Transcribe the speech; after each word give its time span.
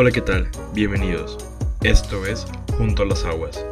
Hola, 0.00 0.12
¿qué 0.12 0.20
tal? 0.20 0.48
Bienvenidos. 0.74 1.36
Esto 1.82 2.24
es 2.24 2.46
Junto 2.76 3.02
a 3.02 3.06
las 3.06 3.24
Aguas. 3.24 3.66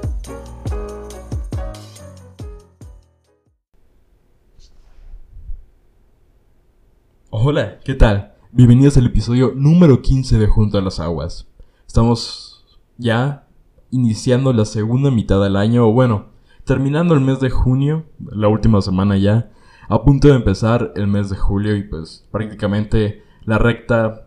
Hola, 7.30 7.78
¿qué 7.84 7.94
tal? 7.94 8.34
Bienvenidos 8.50 8.96
al 8.96 9.06
episodio 9.06 9.52
número 9.54 10.02
15 10.02 10.38
de 10.38 10.48
Junto 10.48 10.78
a 10.78 10.80
las 10.80 10.98
Aguas. 10.98 11.46
Estamos 11.86 12.66
ya 12.98 13.46
iniciando 13.92 14.52
la 14.52 14.64
segunda 14.64 15.12
mitad 15.12 15.40
del 15.40 15.54
año, 15.54 15.86
o 15.86 15.92
bueno, 15.92 16.30
terminando 16.64 17.14
el 17.14 17.20
mes 17.20 17.38
de 17.38 17.50
junio, 17.50 18.04
la 18.18 18.48
última 18.48 18.82
semana 18.82 19.16
ya, 19.16 19.52
a 19.88 20.02
punto 20.02 20.26
de 20.26 20.34
empezar 20.34 20.92
el 20.96 21.06
mes 21.06 21.30
de 21.30 21.36
julio 21.36 21.76
y 21.76 21.84
pues 21.84 22.26
prácticamente 22.32 23.22
la 23.44 23.58
recta, 23.58 24.25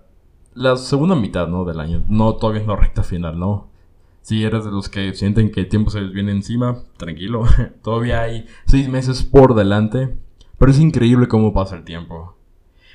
la 0.60 0.76
segunda 0.76 1.16
mitad, 1.16 1.48
¿no? 1.48 1.64
Del 1.64 1.80
año. 1.80 2.04
No, 2.10 2.36
todavía 2.36 2.64
no 2.64 2.76
recta 2.76 3.02
final, 3.02 3.40
¿no? 3.40 3.70
Si 4.22 4.44
eres 4.44 4.66
de 4.66 4.72
los 4.72 4.90
que 4.90 5.14
sienten 5.14 5.52
que 5.52 5.62
el 5.62 5.70
tiempo 5.70 5.90
se 5.90 6.02
les 6.02 6.12
viene 6.12 6.34
encima, 6.34 6.84
tranquilo. 6.98 7.46
todavía 7.82 8.22
hay 8.22 8.46
seis 8.66 8.90
meses 8.90 9.24
por 9.24 9.56
delante. 9.56 10.18
Pero 10.58 10.72
es 10.72 10.80
increíble 10.80 11.30
cómo 11.30 11.54
pasa 11.54 11.78
el 11.78 11.86
tiempo. 11.86 12.36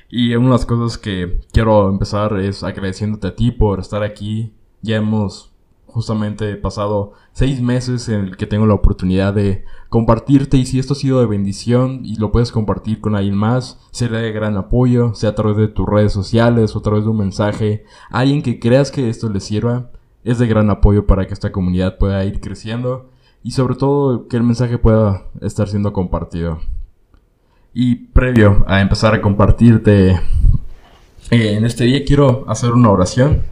Y 0.07 0.35
una 0.35 0.45
de 0.45 0.51
las 0.51 0.67
cosas 0.67 0.99
que 0.99 1.39
quiero 1.51 1.89
empezar 1.89 2.39
es 2.39 2.63
agradeciéndote 2.63 3.27
a 3.27 3.35
ti 3.35 3.49
por 3.49 3.79
estar 3.79 4.03
aquí. 4.03 4.53
Ya 4.83 4.97
hemos 4.97 5.51
justamente 5.95 6.57
pasado 6.57 7.13
seis 7.31 7.61
meses 7.61 8.09
en 8.09 8.19
el 8.19 8.35
que 8.35 8.45
tengo 8.45 8.65
la 8.65 8.73
oportunidad 8.73 9.33
de 9.33 9.63
compartirte 9.87 10.57
y 10.57 10.65
si 10.65 10.77
esto 10.77 10.91
ha 10.91 10.97
sido 10.97 11.21
de 11.21 11.25
bendición 11.25 12.01
y 12.03 12.17
lo 12.17 12.33
puedes 12.33 12.51
compartir 12.51 12.99
con 12.99 13.15
alguien 13.15 13.37
más, 13.37 13.79
será 13.91 14.19
de 14.19 14.33
gran 14.33 14.57
apoyo, 14.57 15.13
sea 15.13 15.29
a 15.29 15.35
través 15.35 15.55
de 15.55 15.69
tus 15.69 15.87
redes 15.87 16.11
sociales 16.11 16.75
o 16.75 16.79
a 16.79 16.81
través 16.81 17.05
de 17.05 17.11
un 17.11 17.17
mensaje, 17.19 17.85
alguien 18.09 18.41
que 18.41 18.59
creas 18.59 18.91
que 18.91 19.07
esto 19.09 19.29
le 19.29 19.39
sirva, 19.39 19.89
es 20.25 20.37
de 20.37 20.47
gran 20.47 20.69
apoyo 20.69 21.07
para 21.07 21.27
que 21.27 21.33
esta 21.33 21.53
comunidad 21.53 21.97
pueda 21.97 22.25
ir 22.25 22.41
creciendo 22.41 23.09
y 23.41 23.51
sobre 23.51 23.75
todo 23.75 24.27
que 24.27 24.35
el 24.35 24.43
mensaje 24.43 24.77
pueda 24.77 25.23
estar 25.39 25.69
siendo 25.69 25.93
compartido. 25.93 26.59
Y 27.73 27.95
previo 28.07 28.65
a 28.67 28.81
empezar 28.81 29.13
a 29.13 29.21
compartirte 29.21 30.19
eh, 31.31 31.55
en 31.55 31.63
este 31.63 31.85
día 31.85 32.03
quiero 32.03 32.43
hacer 32.49 32.73
una 32.73 32.89
oración 32.89 33.43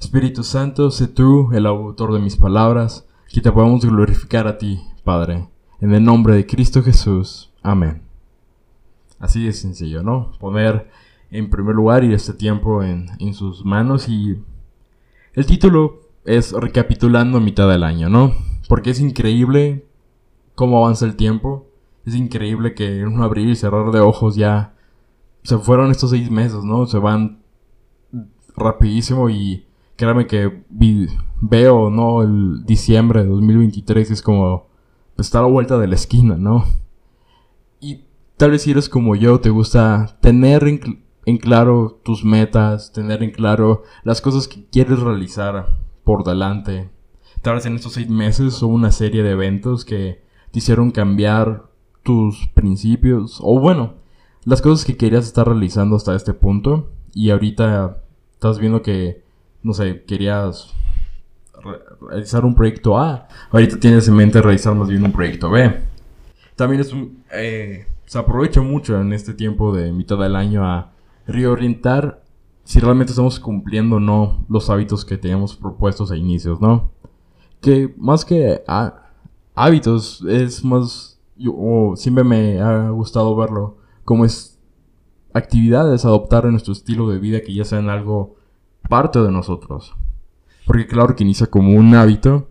Espíritu 0.00 0.44
Santo, 0.44 0.90
sé 0.90 1.08
tú 1.08 1.50
el 1.52 1.66
autor 1.66 2.12
de 2.12 2.20
mis 2.20 2.36
palabras, 2.36 3.06
que 3.28 3.40
te 3.40 3.52
podamos 3.52 3.84
glorificar 3.84 4.46
a 4.46 4.56
ti, 4.56 4.80
Padre, 5.04 5.48
en 5.80 5.92
el 5.92 6.04
nombre 6.04 6.34
de 6.34 6.46
Cristo 6.46 6.82
Jesús. 6.82 7.50
Amén. 7.62 8.02
Así 9.18 9.44
de 9.44 9.52
sencillo, 9.52 10.02
¿no? 10.02 10.32
Poner 10.38 10.88
en 11.30 11.50
primer 11.50 11.74
lugar 11.74 12.04
y 12.04 12.14
este 12.14 12.32
tiempo 12.32 12.82
en, 12.82 13.06
en 13.18 13.34
sus 13.34 13.64
manos 13.64 14.08
y 14.08 14.40
el 15.34 15.46
título 15.46 16.00
es 16.24 16.52
recapitulando 16.52 17.40
mitad 17.40 17.68
del 17.68 17.82
año, 17.82 18.08
¿no? 18.08 18.32
Porque 18.68 18.90
es 18.90 19.00
increíble 19.00 19.86
cómo 20.54 20.78
avanza 20.78 21.06
el 21.06 21.16
tiempo. 21.16 21.66
Es 22.06 22.14
increíble 22.14 22.74
que 22.74 23.00
en 23.00 23.08
un 23.08 23.22
abrir 23.22 23.48
y 23.48 23.56
cerrar 23.56 23.90
de 23.90 24.00
ojos 24.00 24.36
ya 24.36 24.74
se 25.42 25.58
fueron 25.58 25.90
estos 25.90 26.10
seis 26.10 26.30
meses, 26.30 26.64
¿no? 26.64 26.86
Se 26.86 26.98
van 26.98 27.42
rapidísimo 28.56 29.30
y 29.30 29.67
créame 29.98 30.28
que 30.28 30.62
veo, 31.40 31.90
¿no? 31.90 32.22
El 32.22 32.64
diciembre 32.64 33.24
de 33.24 33.28
2023 33.28 34.12
es 34.12 34.22
como 34.22 34.68
pues, 35.16 35.26
está 35.26 35.40
a 35.40 35.42
la 35.42 35.48
vuelta 35.48 35.76
de 35.76 35.88
la 35.88 35.96
esquina, 35.96 36.36
¿no? 36.36 36.64
Y 37.80 38.04
tal 38.36 38.52
vez 38.52 38.62
si 38.62 38.70
eres 38.70 38.88
como 38.88 39.16
yo, 39.16 39.40
te 39.40 39.50
gusta 39.50 40.16
tener 40.20 40.62
en, 40.68 41.04
en 41.26 41.36
claro 41.38 42.00
tus 42.04 42.24
metas, 42.24 42.92
tener 42.92 43.24
en 43.24 43.32
claro 43.32 43.82
las 44.04 44.20
cosas 44.20 44.46
que 44.46 44.64
quieres 44.66 45.00
realizar 45.00 45.80
por 46.04 46.22
delante. 46.22 46.90
Tal 47.42 47.56
vez 47.56 47.66
en 47.66 47.74
estos 47.74 47.94
seis 47.94 48.08
meses 48.08 48.62
hubo 48.62 48.72
una 48.72 48.92
serie 48.92 49.24
de 49.24 49.32
eventos 49.32 49.84
que 49.84 50.22
te 50.52 50.60
hicieron 50.60 50.92
cambiar 50.92 51.64
tus 52.04 52.46
principios, 52.54 53.40
o 53.42 53.58
bueno, 53.58 53.94
las 54.44 54.62
cosas 54.62 54.86
que 54.86 54.96
querías 54.96 55.26
estar 55.26 55.48
realizando 55.48 55.96
hasta 55.96 56.14
este 56.14 56.34
punto, 56.34 56.92
y 57.12 57.30
ahorita 57.30 57.98
estás 58.34 58.60
viendo 58.60 58.82
que 58.82 59.26
no 59.62 59.72
sé, 59.72 60.04
querías 60.04 60.74
realizar 62.00 62.44
un 62.44 62.54
proyecto 62.54 62.98
A, 62.98 63.28
ahorita 63.50 63.78
tienes 63.80 64.08
en 64.08 64.14
mente 64.14 64.40
realizar 64.40 64.74
más 64.74 64.88
bien 64.88 65.04
un 65.04 65.12
proyecto 65.12 65.50
B. 65.50 65.80
También 66.56 66.80
es 66.80 66.92
un, 66.92 67.22
eh, 67.32 67.86
se 68.06 68.18
aprovecha 68.18 68.60
mucho 68.60 69.00
en 69.00 69.12
este 69.12 69.34
tiempo 69.34 69.74
de 69.74 69.92
mitad 69.92 70.18
del 70.18 70.36
año 70.36 70.64
a 70.64 70.92
reorientar 71.26 72.22
si 72.64 72.80
realmente 72.80 73.12
estamos 73.12 73.40
cumpliendo 73.40 73.96
o 73.96 74.00
no 74.00 74.44
los 74.48 74.68
hábitos 74.70 75.04
que 75.04 75.16
teníamos 75.16 75.56
propuestos 75.56 76.10
a 76.10 76.16
inicios, 76.16 76.60
¿no? 76.60 76.90
Que 77.60 77.94
más 77.96 78.24
que 78.24 78.62
hábitos 79.54 80.24
es 80.28 80.64
más, 80.64 81.20
yo, 81.36 81.92
siempre 81.96 82.24
me 82.24 82.60
ha 82.60 82.90
gustado 82.90 83.34
verlo 83.36 83.78
como 84.04 84.24
es 84.24 84.58
actividades, 85.34 86.04
adoptar 86.04 86.44
en 86.44 86.52
nuestro 86.52 86.72
estilo 86.72 87.08
de 87.10 87.18
vida 87.18 87.42
que 87.42 87.54
ya 87.54 87.64
sean 87.64 87.90
algo 87.90 88.36
parte 88.88 89.20
de 89.20 89.30
nosotros. 89.30 89.94
Porque 90.66 90.86
claro 90.86 91.16
que 91.16 91.24
inicia 91.24 91.46
como 91.46 91.72
un 91.72 91.94
hábito 91.94 92.48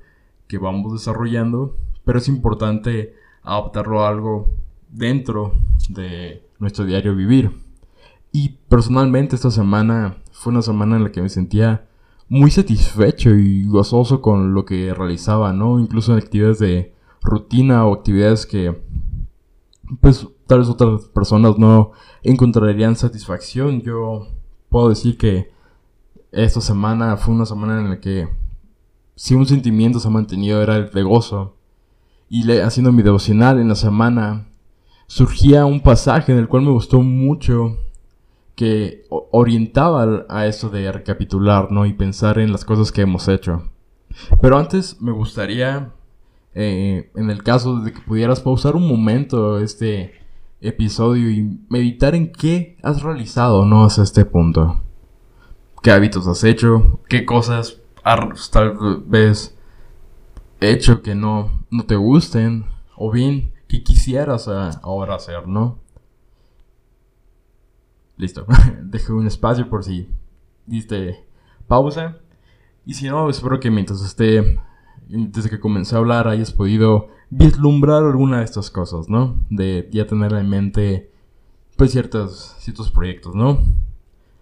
que 0.47 0.57
vamos 0.57 0.93
desarrollando, 0.93 1.77
pero 2.05 2.19
es 2.19 2.27
importante 2.27 3.15
adaptarlo 3.43 4.03
a 4.03 4.09
algo 4.09 4.53
dentro 4.89 5.53
de 5.89 6.43
nuestro 6.59 6.85
diario 6.85 7.15
vivir. 7.15 7.51
Y 8.31 8.57
personalmente 8.69 9.35
esta 9.35 9.51
semana 9.51 10.17
fue 10.31 10.51
una 10.51 10.61
semana 10.61 10.97
en 10.97 11.03
la 11.03 11.11
que 11.11 11.21
me 11.21 11.29
sentía 11.29 11.87
muy 12.29 12.51
satisfecho 12.51 13.31
y 13.31 13.65
gozoso 13.65 14.21
con 14.21 14.53
lo 14.53 14.65
que 14.65 14.93
realizaba, 14.93 15.53
¿no? 15.53 15.79
Incluso 15.79 16.11
en 16.11 16.19
actividades 16.19 16.59
de 16.59 16.93
rutina 17.21 17.85
o 17.85 17.93
actividades 17.93 18.45
que 18.45 18.81
pues 20.01 20.27
tal 20.45 20.59
vez 20.59 20.69
otras 20.69 21.05
personas 21.05 21.57
no 21.57 21.91
encontrarían 22.23 22.95
satisfacción. 22.95 23.81
Yo 23.81 24.27
puedo 24.69 24.89
decir 24.89 25.17
que 25.17 25.51
esta 26.31 26.61
semana 26.61 27.17
fue 27.17 27.33
una 27.33 27.45
semana 27.45 27.79
en 27.79 27.89
la 27.89 27.99
que 27.99 28.27
si 29.15 29.33
un 29.33 29.45
sentimiento 29.45 29.99
se 29.99 30.07
ha 30.07 30.11
mantenido 30.11 30.61
era 30.61 30.77
el 30.77 30.89
de 30.91 31.03
gozo. 31.03 31.55
Y 32.29 32.43
le, 32.43 32.61
haciendo 32.61 32.91
mi 32.91 33.03
devocional 33.03 33.59
en 33.59 33.69
la 33.69 33.75
semana 33.75 34.47
surgía 35.07 35.65
un 35.65 35.79
pasaje 35.79 36.33
en 36.33 36.37
el 36.37 36.47
cual 36.47 36.63
me 36.63 36.71
gustó 36.71 37.01
mucho 37.01 37.77
que 38.55 39.05
orientaba 39.09 40.25
a 40.27 40.45
eso 40.47 40.69
de 40.69 40.91
recapitular, 40.91 41.71
¿no? 41.71 41.85
Y 41.85 41.93
pensar 41.93 42.39
en 42.39 42.51
las 42.51 42.65
cosas 42.65 42.91
que 42.91 43.01
hemos 43.01 43.27
hecho. 43.27 43.69
Pero 44.41 44.57
antes 44.57 44.99
me 45.01 45.11
gustaría, 45.11 45.93
eh, 46.53 47.11
en 47.15 47.29
el 47.29 47.43
caso 47.43 47.79
de 47.79 47.93
que 47.93 48.01
pudieras 48.01 48.41
pausar 48.41 48.75
un 48.75 48.87
momento 48.87 49.59
este 49.59 50.13
episodio 50.59 51.29
y 51.29 51.59
meditar 51.69 52.15
en 52.15 52.31
qué 52.31 52.77
has 52.83 53.03
realizado, 53.03 53.63
¿no? 53.63 53.85
Hasta 53.85 54.03
este 54.03 54.25
punto 54.25 54.81
qué 55.81 55.91
hábitos 55.91 56.27
has 56.27 56.43
hecho, 56.43 56.99
qué 57.07 57.25
cosas 57.25 57.77
has 58.03 58.51
tal 58.51 59.03
vez 59.05 59.57
hecho 60.59 61.01
que 61.01 61.15
no, 61.15 61.65
no 61.69 61.85
te 61.85 61.95
gusten, 61.95 62.65
o 62.95 63.11
bien 63.11 63.53
que 63.67 63.83
quisieras 63.83 64.47
ahora 64.47 65.15
hacer, 65.15 65.47
¿no? 65.47 65.79
Listo, 68.17 68.45
dejé 68.81 69.13
un 69.13 69.27
espacio 69.27 69.69
por 69.69 69.83
si 69.83 70.09
diste 70.65 71.25
pausa. 71.67 72.17
Y 72.85 72.93
si 72.93 73.07
no, 73.07 73.29
espero 73.29 73.59
que 73.59 73.69
mientras 73.69 74.01
esté, 74.01 74.59
desde 75.07 75.49
que 75.49 75.59
comencé 75.59 75.95
a 75.95 75.99
hablar, 75.99 76.27
hayas 76.27 76.51
podido 76.51 77.09
vislumbrar 77.29 78.03
alguna 78.03 78.39
de 78.39 78.45
estas 78.45 78.71
cosas, 78.71 79.09
¿no? 79.09 79.39
De 79.49 79.89
ya 79.91 80.07
tener 80.07 80.33
en 80.33 80.49
mente, 80.49 81.11
pues, 81.75 81.91
ciertos, 81.91 82.55
ciertos 82.59 82.89
proyectos, 82.89 83.35
¿no? 83.35 83.59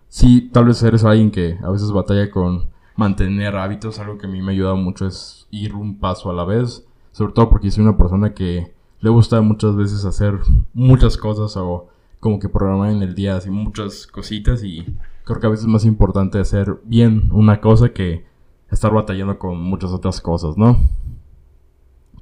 Sí, 0.07 0.49
tal 0.51 0.65
vez 0.65 0.81
eres 0.83 1.03
alguien 1.03 1.31
que 1.31 1.57
a 1.63 1.69
veces 1.69 1.91
batalla 1.91 2.29
con 2.29 2.69
mantener 2.95 3.55
hábitos. 3.55 3.99
Algo 3.99 4.17
que 4.17 4.27
a 4.27 4.29
mí 4.29 4.41
me 4.41 4.53
ayuda 4.53 4.73
mucho 4.75 5.07
es 5.07 5.47
ir 5.51 5.75
un 5.75 5.99
paso 5.99 6.29
a 6.29 6.33
la 6.33 6.45
vez. 6.45 6.85
Sobre 7.11 7.33
todo 7.33 7.49
porque 7.49 7.71
soy 7.71 7.83
una 7.83 7.97
persona 7.97 8.33
que 8.33 8.73
le 8.99 9.09
gusta 9.09 9.41
muchas 9.41 9.75
veces 9.75 10.03
hacer 10.05 10.39
muchas 10.73 11.17
cosas 11.17 11.55
o 11.57 11.87
como 12.19 12.39
que 12.39 12.49
programar 12.49 12.91
en 12.91 13.03
el 13.03 13.13
día 13.13 13.35
así 13.35 13.49
muchas 13.51 14.07
cositas 14.07 14.63
y 14.63 14.83
creo 15.23 15.39
que 15.39 15.45
a 15.47 15.49
veces 15.49 15.65
es 15.65 15.71
más 15.71 15.85
importante 15.85 16.39
hacer 16.39 16.79
bien 16.85 17.29
una 17.31 17.61
cosa 17.61 17.89
que 17.89 18.25
estar 18.71 18.91
batallando 18.91 19.37
con 19.37 19.61
muchas 19.61 19.91
otras 19.91 20.21
cosas, 20.21 20.57
¿no? 20.57 20.89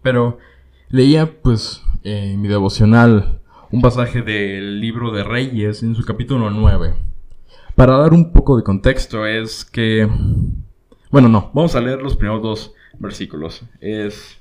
Pero 0.01 0.39
leía 0.89 1.41
pues 1.41 1.81
en 2.03 2.41
mi 2.41 2.49
devocional 2.49 3.39
un 3.71 3.81
pasaje 3.81 4.21
del 4.21 4.81
libro 4.81 5.11
de 5.11 5.23
Reyes 5.23 5.83
en 5.83 5.95
su 5.95 6.03
capítulo 6.03 6.49
9 6.49 6.93
para 7.75 7.97
dar 7.97 8.13
un 8.13 8.31
poco 8.31 8.57
de 8.57 8.63
contexto 8.63 9.25
es 9.25 9.65
que... 9.65 10.07
Bueno, 11.09 11.29
no, 11.29 11.51
vamos 11.53 11.75
a 11.75 11.81
leer 11.81 12.01
los 12.01 12.15
primeros 12.15 12.41
dos 12.41 12.73
versículos. 12.99 13.63
Es 13.81 14.39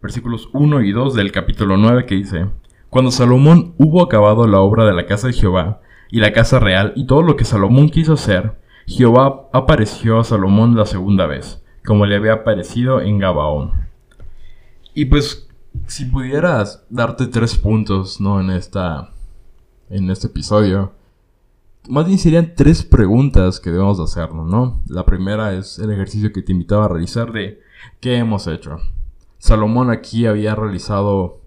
versículos 0.00 0.48
1 0.52 0.82
y 0.82 0.92
2 0.92 1.14
del 1.14 1.32
capítulo 1.32 1.76
9 1.76 2.06
que 2.06 2.14
dice, 2.14 2.46
Cuando 2.90 3.10
Salomón 3.10 3.74
hubo 3.78 4.02
acabado 4.02 4.46
la 4.46 4.60
obra 4.60 4.84
de 4.84 4.92
la 4.92 5.06
casa 5.06 5.28
de 5.28 5.32
Jehová 5.32 5.80
y 6.10 6.20
la 6.20 6.32
casa 6.32 6.58
real 6.58 6.92
y 6.96 7.06
todo 7.06 7.22
lo 7.22 7.36
que 7.36 7.44
Salomón 7.44 7.90
quiso 7.90 8.14
hacer, 8.14 8.58
Jehová 8.86 9.48
apareció 9.52 10.18
a 10.18 10.24
Salomón 10.24 10.76
la 10.76 10.86
segunda 10.86 11.26
vez, 11.26 11.62
como 11.84 12.06
le 12.06 12.16
había 12.16 12.32
aparecido 12.32 13.00
en 13.00 13.18
Gabaón. 13.18 13.72
Y 14.94 15.04
pues, 15.04 15.48
si 15.86 16.06
pudieras 16.06 16.84
darte 16.88 17.26
tres 17.26 17.56
puntos, 17.56 18.20
¿no? 18.20 18.40
En 18.40 18.50
esta. 18.50 19.10
En 19.90 20.10
este 20.10 20.26
episodio. 20.26 20.92
Más 21.88 22.06
bien 22.06 22.18
serían 22.18 22.52
tres 22.54 22.84
preguntas 22.84 23.60
que 23.60 23.70
debemos 23.70 23.98
hacernos, 23.98 24.46
¿no? 24.46 24.82
La 24.88 25.06
primera 25.06 25.54
es 25.54 25.78
el 25.78 25.90
ejercicio 25.90 26.32
que 26.32 26.42
te 26.42 26.52
invitaba 26.52 26.84
a 26.84 26.88
realizar 26.88 27.32
de 27.32 27.60
¿qué 28.00 28.16
hemos 28.16 28.46
hecho? 28.46 28.76
Salomón 29.38 29.90
aquí 29.90 30.26
había 30.26 30.54
realizado 30.54 31.40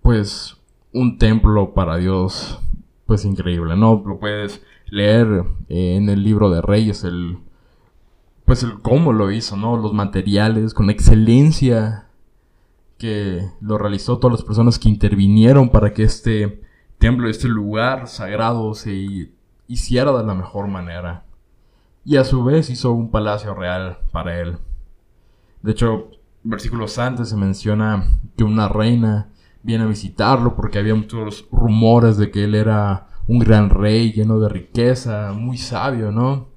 pues 0.00 0.58
un 0.92 1.18
templo 1.18 1.74
para 1.74 1.96
Dios 1.96 2.60
pues 3.06 3.24
increíble, 3.24 3.76
¿no? 3.76 4.00
Lo 4.06 4.20
puedes 4.20 4.62
leer 4.86 5.44
eh, 5.68 5.96
en 5.96 6.08
el 6.08 6.22
libro 6.22 6.48
de 6.48 6.62
Reyes 6.62 7.02
el 7.02 7.38
pues 8.44 8.62
el 8.62 8.80
cómo 8.80 9.12
lo 9.12 9.32
hizo, 9.32 9.56
¿no? 9.56 9.76
Los 9.76 9.92
materiales 9.92 10.72
con 10.72 10.88
excelencia 10.88 12.06
que 12.96 13.42
lo 13.60 13.76
realizó 13.76 14.18
todas 14.18 14.38
las 14.38 14.46
personas 14.46 14.78
que 14.78 14.88
intervinieron 14.88 15.70
para 15.70 15.92
que 15.92 16.04
este 16.04 16.62
templo, 17.02 17.28
este 17.28 17.48
lugar 17.48 18.06
sagrado 18.06 18.74
se 18.74 19.32
hiciera 19.66 20.12
de 20.12 20.24
la 20.24 20.34
mejor 20.34 20.68
manera. 20.68 21.24
Y 22.04 22.16
a 22.16 22.24
su 22.24 22.44
vez 22.44 22.70
hizo 22.70 22.92
un 22.92 23.10
palacio 23.10 23.54
real 23.54 23.98
para 24.12 24.40
él. 24.40 24.58
De 25.62 25.72
hecho, 25.72 26.10
versículos 26.44 26.98
antes 26.98 27.28
se 27.28 27.36
menciona 27.36 28.04
que 28.36 28.44
una 28.44 28.68
reina 28.68 29.30
viene 29.64 29.82
a 29.82 29.88
visitarlo 29.88 30.54
porque 30.54 30.78
había 30.78 30.94
muchos 30.94 31.48
rumores 31.50 32.18
de 32.18 32.30
que 32.30 32.44
él 32.44 32.54
era 32.54 33.08
un 33.26 33.40
gran 33.40 33.70
rey 33.70 34.12
lleno 34.12 34.38
de 34.38 34.48
riqueza, 34.48 35.32
muy 35.32 35.58
sabio, 35.58 36.12
¿no? 36.12 36.50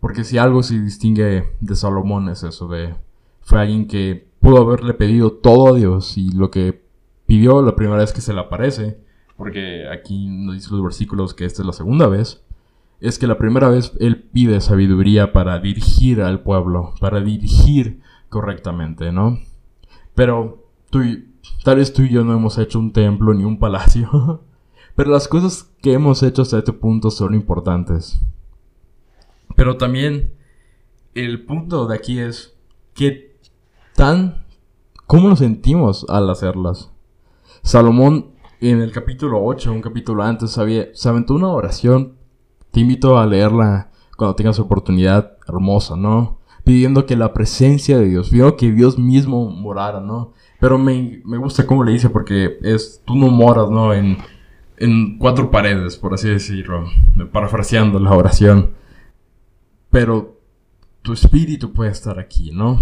Porque 0.00 0.24
si 0.24 0.36
algo 0.36 0.62
se 0.62 0.78
distingue 0.80 1.54
de 1.60 1.76
Salomón 1.76 2.28
es 2.28 2.42
eso, 2.42 2.68
de 2.68 2.94
fue 3.40 3.62
alguien 3.62 3.88
que 3.88 4.28
pudo 4.38 4.58
haberle 4.58 4.92
pedido 4.92 5.32
todo 5.32 5.74
a 5.74 5.78
Dios 5.78 6.18
y 6.18 6.30
lo 6.32 6.50
que 6.50 6.82
pidió 7.24 7.62
la 7.62 7.74
primera 7.74 8.00
vez 8.00 8.12
que 8.12 8.20
se 8.20 8.34
le 8.34 8.40
aparece, 8.40 9.01
porque 9.42 9.88
aquí 9.88 10.28
nos 10.28 10.54
dice 10.54 10.68
los 10.70 10.84
versículos 10.84 11.34
que 11.34 11.44
esta 11.44 11.62
es 11.62 11.66
la 11.66 11.72
segunda 11.72 12.06
vez, 12.06 12.44
es 13.00 13.18
que 13.18 13.26
la 13.26 13.38
primera 13.38 13.68
vez 13.68 13.92
él 13.98 14.22
pide 14.22 14.60
sabiduría 14.60 15.32
para 15.32 15.58
dirigir 15.58 16.22
al 16.22 16.44
pueblo, 16.44 16.94
para 17.00 17.20
dirigir 17.20 18.00
correctamente, 18.28 19.10
¿no? 19.10 19.40
Pero 20.14 20.64
tú, 20.90 21.00
tal 21.64 21.78
vez 21.78 21.92
tú 21.92 22.02
y 22.02 22.10
yo 22.10 22.22
no 22.22 22.34
hemos 22.34 22.56
hecho 22.56 22.78
un 22.78 22.92
templo 22.92 23.34
ni 23.34 23.42
un 23.42 23.58
palacio, 23.58 24.44
pero 24.94 25.10
las 25.10 25.26
cosas 25.26 25.68
que 25.82 25.92
hemos 25.92 26.22
hecho 26.22 26.42
hasta 26.42 26.58
este 26.58 26.72
punto 26.72 27.10
son 27.10 27.34
importantes. 27.34 28.20
Pero 29.56 29.76
también 29.76 30.34
el 31.16 31.44
punto 31.44 31.88
de 31.88 31.96
aquí 31.96 32.20
es 32.20 32.54
que 32.94 33.36
tan 33.96 34.44
cómo 35.08 35.28
nos 35.28 35.40
sentimos 35.40 36.06
al 36.08 36.30
hacerlas. 36.30 36.92
Salomón 37.64 38.30
en 38.70 38.80
el 38.80 38.92
capítulo 38.92 39.42
8, 39.44 39.72
un 39.72 39.82
capítulo 39.82 40.22
antes, 40.22 40.56
había, 40.58 40.88
se 40.94 41.08
aventó 41.08 41.34
una 41.34 41.48
oración. 41.48 42.14
Te 42.70 42.80
invito 42.80 43.18
a 43.18 43.26
leerla 43.26 43.90
cuando 44.16 44.34
tengas 44.34 44.58
oportunidad, 44.58 45.36
hermosa, 45.46 45.96
¿no? 45.96 46.42
pidiendo 46.64 47.06
que 47.06 47.16
la 47.16 47.32
presencia 47.32 47.98
de 47.98 48.08
Dios, 48.08 48.30
vio 48.30 48.56
que 48.56 48.70
Dios 48.70 48.98
mismo 48.98 49.50
morara, 49.50 50.00
¿no? 50.00 50.32
Pero 50.60 50.78
me, 50.78 51.22
gusta 51.24 51.66
cómo 51.66 51.82
le 51.82 51.92
dice 51.92 52.08
porque 52.08 52.58
es, 52.62 53.02
tú 53.04 53.16
no 53.16 53.28
moras, 53.28 53.68
¿no? 53.68 53.92
En, 53.92 54.18
en 54.76 55.18
cuatro 55.18 55.50
paredes, 55.50 55.96
por 55.96 56.14
así 56.14 56.28
decirlo, 56.28 56.86
parafraseando 57.32 57.98
la 57.98 58.12
oración. 58.12 58.70
Pero 59.90 60.40
tu 61.02 61.12
espíritu 61.12 61.72
puede 61.72 61.90
estar 61.90 62.18
aquí, 62.18 62.52
¿no? 62.52 62.80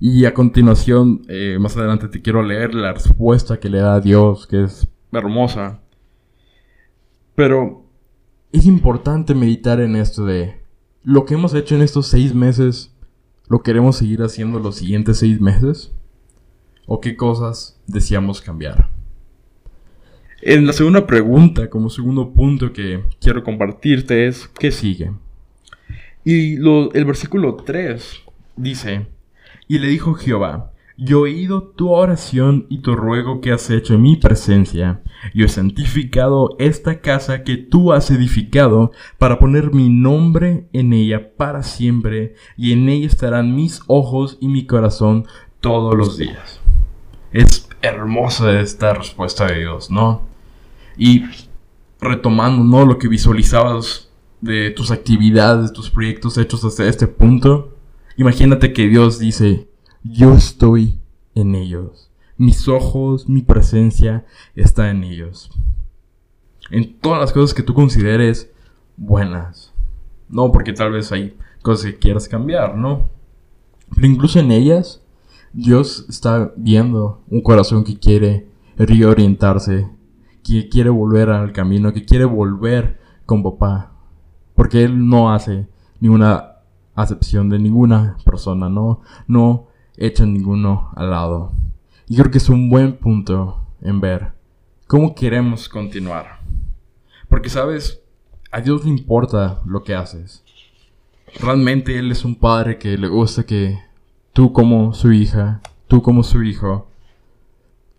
Y 0.00 0.24
a 0.26 0.34
continuación, 0.34 1.22
eh, 1.28 1.56
más 1.58 1.76
adelante 1.76 2.08
te 2.08 2.22
quiero 2.22 2.42
leer 2.42 2.74
la 2.74 2.92
respuesta 2.92 3.58
que 3.58 3.68
le 3.68 3.78
da 3.78 3.94
a 3.94 4.00
Dios, 4.00 4.46
que 4.46 4.64
es 4.64 4.86
hermosa. 5.12 5.80
Pero 7.34 7.84
es 8.52 8.66
importante 8.66 9.34
meditar 9.34 9.80
en 9.80 9.96
esto 9.96 10.24
de 10.24 10.60
lo 11.02 11.24
que 11.24 11.34
hemos 11.34 11.52
hecho 11.54 11.74
en 11.74 11.82
estos 11.82 12.06
seis 12.06 12.34
meses, 12.34 12.94
¿lo 13.48 13.62
queremos 13.62 13.96
seguir 13.96 14.22
haciendo 14.22 14.60
los 14.60 14.76
siguientes 14.76 15.18
seis 15.18 15.40
meses? 15.40 15.92
¿O 16.86 17.00
qué 17.00 17.16
cosas 17.16 17.80
deseamos 17.86 18.40
cambiar? 18.40 18.88
En 20.42 20.66
la 20.66 20.72
segunda 20.72 21.06
pregunta, 21.06 21.68
como 21.68 21.90
segundo 21.90 22.30
punto 22.30 22.72
que 22.72 23.02
quiero 23.20 23.42
compartirte 23.42 24.28
es, 24.28 24.46
¿qué 24.58 24.70
sigue? 24.70 25.10
Y 26.24 26.54
el 26.54 27.04
versículo 27.04 27.56
3 27.56 28.20
dice, 28.56 29.06
y 29.68 29.78
le 29.78 29.88
dijo 29.88 30.14
Jehová, 30.14 30.72
yo 31.00 31.18
he 31.18 31.30
oído 31.30 31.62
tu 31.62 31.90
oración 31.90 32.66
y 32.68 32.78
tu 32.78 32.96
ruego 32.96 33.40
que 33.40 33.52
has 33.52 33.70
hecho 33.70 33.94
en 33.94 34.02
mi 34.02 34.16
presencia. 34.16 35.00
Yo 35.32 35.46
he 35.46 35.48
santificado 35.48 36.56
esta 36.58 37.00
casa 37.00 37.44
que 37.44 37.56
tú 37.56 37.92
has 37.92 38.10
edificado 38.10 38.90
para 39.16 39.38
poner 39.38 39.72
mi 39.72 39.90
nombre 39.90 40.66
en 40.72 40.92
ella 40.92 41.36
para 41.36 41.62
siempre, 41.62 42.34
y 42.56 42.72
en 42.72 42.88
ella 42.88 43.06
estarán 43.06 43.54
mis 43.54 43.80
ojos 43.86 44.38
y 44.40 44.48
mi 44.48 44.66
corazón 44.66 45.26
todos 45.60 45.94
los 45.94 46.18
días. 46.18 46.60
Es 47.32 47.68
hermosa 47.80 48.58
esta 48.60 48.92
respuesta 48.94 49.46
de 49.46 49.60
Dios, 49.60 49.92
¿no? 49.92 50.22
Y 50.96 51.26
retomando, 52.00 52.64
¿no? 52.64 52.84
Lo 52.84 52.98
que 52.98 53.06
visualizabas 53.06 54.10
de 54.40 54.70
tus 54.70 54.90
actividades, 54.90 55.68
de 55.68 55.74
tus 55.74 55.90
proyectos 55.90 56.38
hechos 56.38 56.64
hasta 56.64 56.88
este 56.88 57.06
punto, 57.06 57.77
imagínate 58.18 58.74
que 58.74 58.88
Dios 58.88 59.18
dice, 59.18 59.68
yo 60.02 60.34
estoy 60.34 61.00
en 61.34 61.54
ellos. 61.54 62.10
Mis 62.36 62.68
ojos, 62.68 63.28
mi 63.28 63.42
presencia 63.42 64.26
está 64.54 64.90
en 64.90 65.04
ellos. 65.04 65.50
En 66.70 66.98
todas 66.98 67.20
las 67.20 67.32
cosas 67.32 67.54
que 67.54 67.62
tú 67.62 67.72
consideres 67.72 68.50
buenas. 68.96 69.72
No 70.28 70.52
porque 70.52 70.72
tal 70.74 70.92
vez 70.92 71.10
hay 71.12 71.36
cosas 71.62 71.86
que 71.86 71.98
quieras 71.98 72.28
cambiar, 72.28 72.76
¿no? 72.76 73.08
Pero 73.94 74.06
incluso 74.06 74.38
en 74.38 74.50
ellas, 74.50 75.02
Dios 75.52 76.04
está 76.08 76.52
viendo 76.56 77.22
un 77.28 77.40
corazón 77.40 77.84
que 77.84 77.98
quiere 77.98 78.48
reorientarse, 78.76 79.88
que 80.44 80.68
quiere 80.68 80.90
volver 80.90 81.30
al 81.30 81.52
camino, 81.52 81.92
que 81.92 82.04
quiere 82.04 82.24
volver 82.24 83.00
con 83.26 83.42
papá. 83.42 83.92
Porque 84.54 84.84
Él 84.84 85.08
no 85.08 85.32
hace 85.32 85.66
ninguna 86.00 86.47
acepción 87.02 87.48
de 87.48 87.58
ninguna 87.58 88.16
persona, 88.24 88.68
no, 88.68 89.00
no 89.26 89.68
echan 89.96 90.32
ninguno 90.32 90.90
al 90.96 91.10
lado. 91.10 91.52
Y 92.08 92.16
creo 92.16 92.30
que 92.30 92.38
es 92.38 92.48
un 92.48 92.70
buen 92.70 92.96
punto 92.96 93.62
en 93.80 94.00
ver 94.00 94.32
cómo 94.86 95.14
queremos 95.14 95.68
continuar. 95.68 96.40
Porque, 97.28 97.50
sabes, 97.50 98.00
a 98.50 98.60
Dios 98.60 98.84
le 98.84 98.90
importa 98.90 99.60
lo 99.66 99.82
que 99.82 99.94
haces. 99.94 100.42
Realmente 101.40 101.98
Él 101.98 102.10
es 102.10 102.24
un 102.24 102.34
padre 102.34 102.78
que 102.78 102.96
le 102.96 103.08
gusta 103.08 103.44
que 103.44 103.78
tú 104.32 104.52
como 104.52 104.94
su 104.94 105.12
hija, 105.12 105.60
tú 105.86 106.02
como 106.02 106.22
su 106.22 106.42
hijo, 106.42 106.88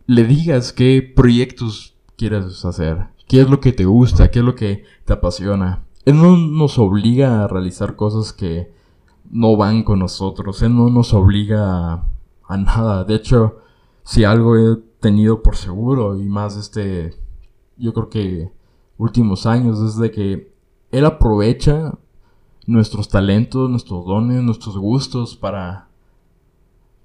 le 0.08 0.24
digas 0.24 0.74
qué 0.74 1.02
proyectos 1.16 1.96
quieres 2.18 2.66
hacer, 2.66 3.06
qué 3.28 3.42
es 3.42 3.50
lo 3.50 3.60
que 3.60 3.72
te 3.72 3.86
gusta, 3.86 4.32
qué 4.32 4.40
es 4.40 4.46
lo 4.46 4.56
que 4.56 4.84
te 5.06 5.14
apasiona. 5.14 5.84
Él 6.06 6.18
no 6.18 6.36
nos 6.36 6.80
obliga 6.80 7.44
a 7.44 7.48
realizar 7.48 7.96
cosas 7.96 8.34
que 8.34 8.72
no 9.30 9.56
van 9.58 9.84
con 9.84 10.00
nosotros. 10.00 10.62
Él 10.62 10.76
no 10.76 10.90
nos 10.90 11.14
obliga 11.14 12.06
a, 12.48 12.58
nada. 12.58 13.04
De 13.04 13.16
hecho, 13.16 13.58
si 14.04 14.24
algo 14.24 14.58
he 14.58 14.78
tenido 15.00 15.42
por 15.42 15.56
seguro 15.56 16.20
y 16.20 16.24
más 16.28 16.58
este, 16.58 17.16
yo 17.78 17.94
creo 17.94 18.10
que 18.10 18.52
últimos 18.98 19.46
años, 19.46 19.80
es 19.80 19.98
de 19.98 20.12
que 20.12 20.54
Él 20.92 21.06
aprovecha 21.06 21.94
nuestros 22.68 23.10
talentos, 23.10 23.70
nuestros 23.70 24.06
dones, 24.06 24.44
nuestros 24.44 24.78
gustos 24.78 25.36
para, 25.36 25.88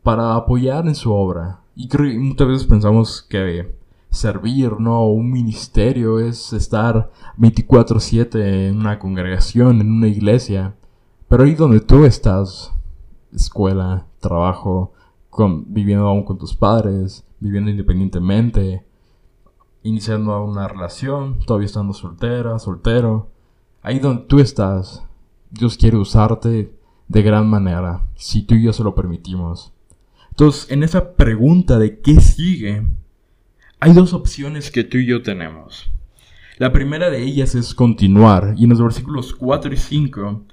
para 0.02 0.34
apoyar 0.34 0.86
en 0.86 0.94
su 0.94 1.12
obra. 1.12 1.60
Y 1.76 1.88
creo 1.88 2.20
muchas 2.20 2.48
veces 2.48 2.66
pensamos 2.66 3.22
que 3.22 3.74
servir, 4.10 4.72
¿no? 4.78 5.06
Un 5.06 5.30
ministerio 5.30 6.20
es 6.20 6.52
estar 6.52 7.10
24/7 7.36 8.68
en 8.68 8.78
una 8.78 8.98
congregación, 8.98 9.80
en 9.80 9.90
una 9.90 10.08
iglesia. 10.08 10.74
Pero 11.34 11.46
ahí 11.46 11.56
donde 11.56 11.80
tú 11.80 12.04
estás, 12.04 12.72
escuela, 13.32 14.06
trabajo, 14.20 14.92
viviendo 15.66 16.06
aún 16.06 16.22
con 16.22 16.38
tus 16.38 16.54
padres, 16.54 17.26
viviendo 17.40 17.72
independientemente, 17.72 18.86
iniciando 19.82 20.44
una 20.44 20.68
relación, 20.68 21.40
todavía 21.40 21.66
estando 21.66 21.92
soltera, 21.92 22.56
soltero, 22.60 23.32
ahí 23.82 23.98
donde 23.98 24.22
tú 24.28 24.38
estás, 24.38 25.02
Dios 25.50 25.76
quiere 25.76 25.96
usarte 25.96 26.72
de 27.08 27.22
gran 27.22 27.50
manera, 27.50 28.06
si 28.14 28.42
tú 28.42 28.54
y 28.54 28.62
yo 28.62 28.72
se 28.72 28.84
lo 28.84 28.94
permitimos. 28.94 29.72
Entonces, 30.30 30.70
en 30.70 30.84
esa 30.84 31.16
pregunta 31.16 31.80
de 31.80 31.98
qué 31.98 32.20
sigue, 32.20 32.86
hay 33.80 33.92
dos 33.92 34.12
opciones 34.12 34.70
que 34.70 34.84
tú 34.84 34.98
y 34.98 35.06
yo 35.06 35.20
tenemos. 35.20 35.90
La 36.58 36.72
primera 36.72 37.10
de 37.10 37.24
ellas 37.24 37.56
es 37.56 37.74
continuar, 37.74 38.54
y 38.56 38.62
en 38.62 38.70
los 38.70 38.80
versículos 38.80 39.34
4 39.34 39.74
y 39.74 39.76
5 39.76 40.44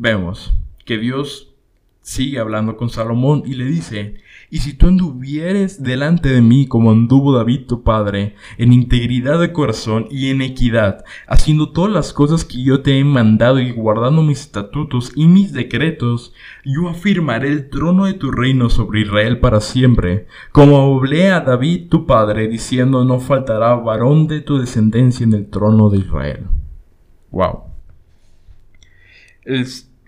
vemos 0.00 0.54
que 0.86 0.96
Dios 0.96 1.52
sigue 2.00 2.38
hablando 2.38 2.78
con 2.78 2.88
Salomón 2.88 3.42
y 3.44 3.52
le 3.52 3.66
dice, 3.66 4.14
y 4.48 4.60
si 4.60 4.72
tú 4.72 4.88
anduvieres 4.88 5.82
delante 5.82 6.30
de 6.30 6.40
mí 6.40 6.66
como 6.66 6.90
anduvo 6.90 7.34
David 7.36 7.66
tu 7.66 7.82
padre, 7.82 8.34
en 8.56 8.72
integridad 8.72 9.38
de 9.38 9.52
corazón 9.52 10.08
y 10.10 10.30
en 10.30 10.40
equidad, 10.40 11.04
haciendo 11.28 11.70
todas 11.70 11.92
las 11.92 12.14
cosas 12.14 12.46
que 12.46 12.62
yo 12.62 12.80
te 12.80 12.98
he 12.98 13.04
mandado 13.04 13.60
y 13.60 13.70
guardando 13.72 14.22
mis 14.22 14.40
estatutos 14.40 15.12
y 15.14 15.26
mis 15.26 15.52
decretos, 15.52 16.32
yo 16.64 16.88
afirmaré 16.88 17.48
el 17.48 17.68
trono 17.68 18.06
de 18.06 18.14
tu 18.14 18.30
reino 18.30 18.70
sobre 18.70 19.02
Israel 19.02 19.38
para 19.38 19.60
siempre, 19.60 20.26
como 20.50 20.96
hablé 20.96 21.30
a 21.30 21.40
David 21.40 21.90
tu 21.90 22.06
padre, 22.06 22.48
diciendo 22.48 23.04
no 23.04 23.20
faltará 23.20 23.74
varón 23.74 24.26
de 24.28 24.40
tu 24.40 24.58
descendencia 24.58 25.24
en 25.24 25.34
el 25.34 25.50
trono 25.50 25.90
de 25.90 25.98
Israel. 25.98 26.46
Wow. 27.30 27.64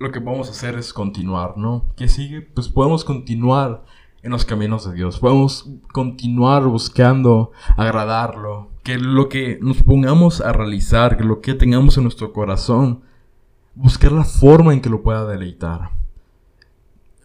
Lo 0.02 0.10
que 0.10 0.18
a 0.18 0.40
hacer 0.40 0.74
es 0.76 0.92
continuar, 0.92 1.56
¿no? 1.56 1.86
¿Qué 1.96 2.08
sigue? 2.08 2.42
Pues 2.42 2.68
podemos 2.68 3.04
continuar 3.04 3.84
en 4.22 4.32
los 4.32 4.44
caminos 4.44 4.84
de 4.84 4.94
Dios. 4.94 5.20
Podemos 5.20 5.70
continuar 5.92 6.64
buscando 6.64 7.52
agradarlo. 7.76 8.70
Que 8.82 8.98
lo 8.98 9.28
que 9.28 9.60
nos 9.62 9.80
pongamos 9.84 10.40
a 10.40 10.52
realizar, 10.52 11.16
que 11.16 11.22
lo 11.22 11.40
que 11.40 11.54
tengamos 11.54 11.96
en 11.96 12.02
nuestro 12.02 12.32
corazón, 12.32 13.02
buscar 13.76 14.10
la 14.10 14.24
forma 14.24 14.72
en 14.72 14.80
que 14.80 14.90
lo 14.90 15.02
pueda 15.02 15.24
deleitar. 15.24 15.90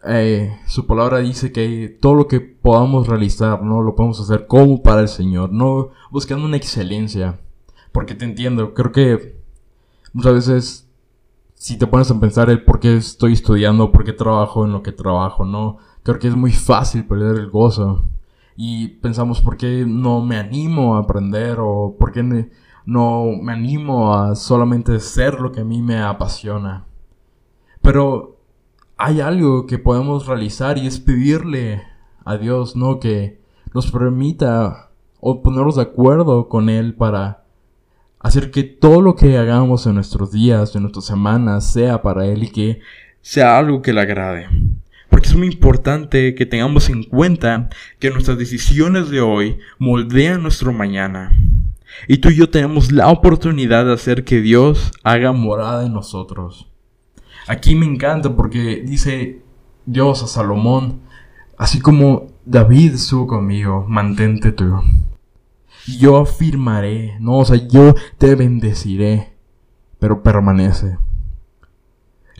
Eh, 0.04 0.56
su 0.68 0.86
palabra 0.86 1.18
dice 1.18 1.50
que 1.50 1.98
todo 2.00 2.14
lo 2.14 2.28
que 2.28 2.38
podamos 2.38 3.08
realizar, 3.08 3.60
¿no? 3.60 3.82
Lo 3.82 3.96
podemos 3.96 4.20
hacer 4.20 4.46
como 4.46 4.80
para 4.84 5.00
el 5.00 5.08
Señor, 5.08 5.52
no 5.52 5.90
buscando 6.12 6.46
una 6.46 6.56
excelencia. 6.56 7.40
Porque 7.90 8.14
te 8.14 8.24
entiendo, 8.24 8.72
creo 8.72 8.92
que 8.92 9.36
muchas 10.12 10.34
veces 10.34 10.87
si 11.58 11.76
te 11.76 11.86
pones 11.86 12.10
a 12.10 12.18
pensar 12.18 12.50
el 12.50 12.64
por 12.64 12.80
qué 12.80 12.96
estoy 12.96 13.34
estudiando, 13.34 13.92
por 13.92 14.04
qué 14.04 14.12
trabajo 14.12 14.64
en 14.64 14.72
lo 14.72 14.82
que 14.82 14.92
trabajo, 14.92 15.44
¿no? 15.44 15.78
creo 16.08 16.18
que 16.18 16.28
es 16.28 16.36
muy 16.36 16.52
fácil 16.52 17.06
perder 17.06 17.36
el 17.36 17.50
gozo. 17.50 18.04
Y 18.56 18.88
pensamos, 18.88 19.42
¿por 19.42 19.56
qué 19.58 19.84
no 19.86 20.24
me 20.24 20.38
animo 20.38 20.96
a 20.96 21.00
aprender? 21.00 21.58
¿O 21.60 21.96
por 21.98 22.12
qué 22.12 22.50
no 22.86 23.24
me 23.42 23.52
animo 23.52 24.14
a 24.14 24.34
solamente 24.34 24.98
ser 25.00 25.38
lo 25.38 25.52
que 25.52 25.60
a 25.60 25.64
mí 25.64 25.82
me 25.82 26.00
apasiona? 26.00 26.86
Pero 27.82 28.38
hay 28.96 29.20
algo 29.20 29.66
que 29.66 29.78
podemos 29.78 30.26
realizar 30.26 30.78
y 30.78 30.86
es 30.86 30.98
pedirle 30.98 31.82
a 32.24 32.38
Dios, 32.38 32.74
¿no? 32.74 32.98
Que 32.98 33.40
nos 33.74 33.92
permita 33.92 34.90
o 35.20 35.42
ponernos 35.42 35.76
de 35.76 35.82
acuerdo 35.82 36.48
con 36.48 36.70
Él 36.70 36.94
para 36.94 37.44
hacer 38.20 38.50
que 38.50 38.64
todo 38.64 39.00
lo 39.00 39.14
que 39.14 39.38
hagamos 39.38 39.86
en 39.86 39.94
nuestros 39.94 40.32
días, 40.32 40.74
en 40.74 40.82
nuestras 40.82 41.06
semanas, 41.06 41.72
sea 41.72 42.02
para 42.02 42.26
Él 42.26 42.44
y 42.44 42.50
que 42.50 42.80
sea 43.20 43.58
algo 43.58 43.82
que 43.82 43.92
le 43.92 44.00
agrade. 44.00 44.48
Porque 45.08 45.28
es 45.28 45.36
muy 45.36 45.46
importante 45.46 46.34
que 46.34 46.46
tengamos 46.46 46.88
en 46.90 47.04
cuenta 47.04 47.68
que 47.98 48.10
nuestras 48.10 48.38
decisiones 48.38 49.08
de 49.08 49.20
hoy 49.20 49.58
moldean 49.78 50.42
nuestro 50.42 50.72
mañana. 50.72 51.32
Y 52.06 52.18
tú 52.18 52.28
y 52.28 52.36
yo 52.36 52.50
tenemos 52.50 52.92
la 52.92 53.08
oportunidad 53.08 53.86
de 53.86 53.94
hacer 53.94 54.24
que 54.24 54.40
Dios 54.40 54.92
haga 55.02 55.32
morada 55.32 55.86
en 55.86 55.94
nosotros. 55.94 56.68
Aquí 57.46 57.74
me 57.74 57.86
encanta 57.86 58.36
porque 58.36 58.82
dice 58.84 59.40
Dios 59.86 60.22
a 60.22 60.26
Salomón, 60.26 61.00
así 61.56 61.80
como 61.80 62.26
David 62.44 62.94
estuvo 62.94 63.26
conmigo, 63.26 63.86
mantente 63.88 64.52
tú. 64.52 64.82
Yo 65.96 66.18
afirmaré, 66.18 67.16
no, 67.20 67.38
o 67.38 67.44
sea, 67.44 67.56
yo 67.56 67.94
te 68.18 68.34
bendeciré, 68.34 69.38
pero 69.98 70.22
permanece. 70.22 70.98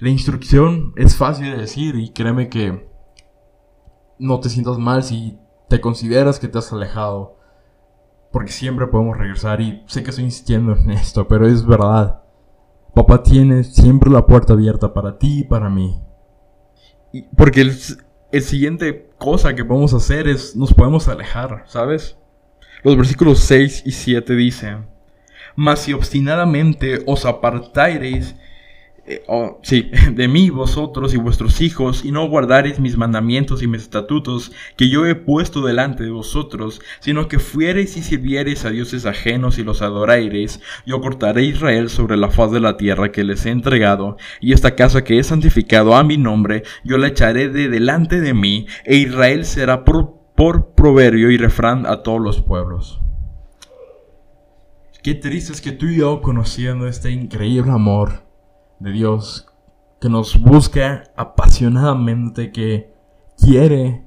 La 0.01 0.11
instrucción 0.11 0.93
es 0.97 1.17
fácil 1.17 1.51
de 1.51 1.57
decir 1.57 1.97
y 1.97 2.11
créeme 2.11 2.49
que 2.49 2.89
no 4.19 4.39
te 4.41 4.49
sientas 4.49 4.79
mal 4.79 5.03
si 5.03 5.39
te 5.69 5.81
consideras 5.81 6.39
que 6.39 6.49
te 6.49 6.59
has 6.59 6.73
alejado. 6.73 7.37
Porque 8.31 8.53
siempre 8.53 8.87
podemos 8.87 9.17
regresar 9.17 9.61
y 9.61 9.83
sé 9.87 10.03
que 10.03 10.11
estoy 10.11 10.27
insistiendo 10.27 10.77
en 10.77 10.91
esto, 10.91 11.27
pero 11.27 11.49
es 11.49 11.65
verdad. 11.65 12.23
Papá 12.95 13.23
tiene 13.23 13.65
siempre 13.65 14.11
la 14.11 14.27
puerta 14.27 14.53
abierta 14.53 14.93
para 14.93 15.19
ti 15.19 15.41
y 15.41 15.45
para 15.45 15.71
mí. 15.71 16.01
porque 17.37 17.63
el, 17.63 17.75
el 18.31 18.43
siguiente 18.43 19.11
cosa 19.19 19.55
que 19.55 19.65
podemos 19.65 19.95
hacer 19.95 20.29
es 20.29 20.55
nos 20.55 20.75
podemos 20.75 21.09
alejar, 21.09 21.65
¿sabes? 21.67 22.18
Los 22.83 22.97
versículos 22.97 23.41
6 23.41 23.83
y 23.87 23.93
7 23.93 24.35
dicen, 24.35 24.87
Mas 25.57 25.83
si 25.83 25.93
obstinadamente 25.93 27.03
os 27.07 27.25
apartareis 27.25 28.35
eh, 29.11 29.23
oh, 29.27 29.59
sí, 29.63 29.91
de 30.13 30.29
mí 30.29 30.51
vosotros 30.51 31.15
y 31.15 31.17
vuestros 31.17 31.63
hijos, 31.63 32.05
y 32.05 32.13
no 32.13 32.29
guardaréis 32.29 32.79
mis 32.79 32.99
mandamientos 32.99 33.63
y 33.63 33.67
mis 33.67 33.83
estatutos 33.83 34.53
que 34.77 34.91
yo 34.91 35.07
he 35.07 35.15
puesto 35.15 35.63
delante 35.63 36.05
de 36.05 36.11
vosotros, 36.11 36.83
sino 37.01 37.27
que 37.27 37.39
fuereis 37.39 37.97
y 37.97 38.03
sirviereis 38.03 38.67
a 38.67 38.71
dioses 38.71 39.07
ajenos 39.07 39.57
y 39.57 39.65
los 39.65 39.81
adoraréis, 39.81 40.61
yo 40.85 41.01
cortaré 41.01 41.45
Israel 41.45 41.89
sobre 41.89 42.19
la 42.19 42.29
faz 42.29 42.53
de 42.53 42.61
la 42.61 42.77
tierra 42.77 43.11
que 43.11 43.25
les 43.25 43.47
he 43.47 43.51
entregado, 43.51 44.19
y 44.43 44.53
esta 44.53 44.75
casa 44.75 45.03
que 45.05 45.19
he 45.19 45.25
santificado 45.25 45.97
a 45.97 46.05
mi 46.05 46.19
nombre, 46.19 46.65
yo 46.85 46.99
la 46.99 47.09
echaré 47.09 47.49
de 47.49 47.71
delante 47.71 48.21
de 48.21 48.35
mí, 48.35 48.67
e 48.85 48.97
Israel 48.97 49.47
será 49.47 49.87
por, 49.87 50.18
por 50.39 50.67
proverbio 50.67 51.33
y 51.33 51.37
refrán 51.37 51.85
a 51.85 52.05
todos 52.05 52.21
los 52.21 52.41
pueblos. 52.41 53.01
Qué 55.03 55.17
triste 55.17 55.53
es 55.53 55.61
que 55.61 55.73
tú 55.73 55.87
y 55.87 55.97
yo, 55.97 56.23
conociendo 56.23 56.87
este 56.87 57.11
increíble 57.11 57.73
amor, 57.73 58.23
de 58.79 58.93
Dios 58.93 59.49
que 60.01 60.09
nos 60.09 60.41
busca 60.41 61.03
apasionadamente, 61.17 62.53
que 62.53 62.95
quiere 63.37 64.07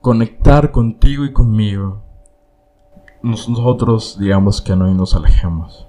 conectar 0.00 0.70
contigo 0.70 1.24
y 1.24 1.32
conmigo, 1.32 2.04
nosotros 3.24 4.16
digamos 4.20 4.62
que 4.62 4.76
no 4.76 4.88
y 4.88 4.94
nos 4.94 5.16
alejemos. 5.16 5.88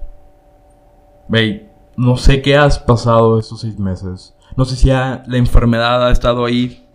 Ve, 1.28 1.72
no 1.96 2.18
sé 2.18 2.42
qué 2.42 2.58
has 2.58 2.80
pasado 2.80 3.38
estos 3.38 3.62
seis 3.62 3.78
meses. 3.78 4.36
No 4.58 4.66
sé 4.66 4.78
si 4.78 4.88
la 4.88 5.24
enfermedad 5.28 6.08
ha 6.08 6.12
estado 6.12 6.44
ahí 6.44 6.90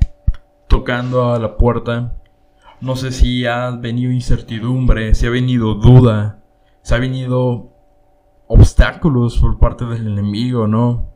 tocando 0.67 1.33
a 1.33 1.39
la 1.39 1.57
puerta. 1.57 2.17
No 2.81 2.97
sé 2.97 3.13
si 3.13 3.47
ha 3.47 3.71
venido 3.71 4.11
incertidumbre, 4.11 5.15
si 5.15 5.27
ha 5.27 5.31
venido 5.31 5.75
duda, 5.75 6.43
si 6.83 6.95
ha 6.95 6.99
venido 6.99 7.73
obstáculos 8.47 9.39
por 9.39 9.59
parte 9.59 9.85
del 9.85 10.07
enemigo, 10.07 10.67
¿no? 10.67 11.11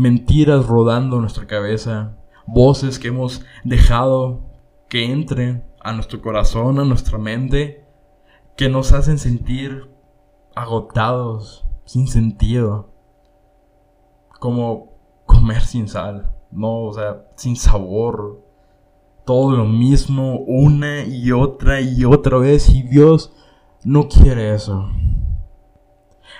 mentiras 0.00 0.66
rodando 0.66 1.16
en 1.16 1.22
nuestra 1.22 1.46
cabeza, 1.46 2.16
voces 2.46 2.98
que 2.98 3.08
hemos 3.08 3.44
dejado 3.64 4.40
que 4.88 5.04
entren 5.04 5.62
a 5.78 5.92
nuestro 5.92 6.22
corazón, 6.22 6.80
a 6.80 6.84
nuestra 6.84 7.18
mente, 7.18 7.84
que 8.56 8.70
nos 8.70 8.92
hacen 8.92 9.18
sentir 9.18 9.90
agotados, 10.54 11.66
sin 11.84 12.08
sentido, 12.08 12.94
como 14.38 14.94
comer 15.26 15.60
sin 15.60 15.86
sal, 15.86 16.34
no, 16.50 16.84
o 16.84 16.94
sea, 16.94 17.26
sin 17.36 17.56
sabor, 17.56 18.42
todo 19.24 19.56
lo 19.56 19.64
mismo 19.64 20.38
una 20.40 21.04
y 21.04 21.32
otra 21.32 21.80
y 21.80 22.04
otra 22.04 22.38
vez 22.38 22.68
y 22.70 22.82
Dios 22.82 23.32
no 23.84 24.08
quiere 24.08 24.54
eso. 24.54 24.88